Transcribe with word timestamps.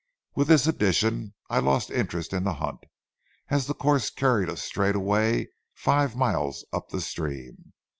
With 0.33 0.47
this 0.47 0.65
addition, 0.65 1.35
I 1.47 1.59
lost 1.59 1.91
interest 1.91 2.33
in 2.33 2.43
the 2.43 2.55
hunt, 2.55 2.85
as 3.49 3.67
the 3.67 3.75
course 3.75 4.09
carried 4.09 4.49
us 4.49 4.63
straightaway 4.63 5.49
five 5.75 6.15
miles 6.15 6.65
up 6.73 6.89
the 6.89 7.01
stream. 7.01 7.73